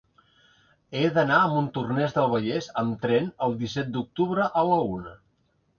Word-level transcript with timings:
He 0.99 1.03
d'anar 1.17 1.37
a 1.41 1.51
Montornès 1.51 2.17
del 2.17 2.33
Vallès 2.33 2.71
amb 2.85 2.99
tren 3.07 3.31
el 3.49 3.55
disset 3.63 3.95
d'octubre 3.99 4.53
a 4.63 4.67
la 4.73 4.83
una. 4.99 5.17